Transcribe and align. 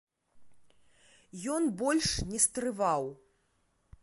Ён 1.57 1.63
больш 1.83 2.09
не 2.33 2.39
стрываў. 2.47 3.03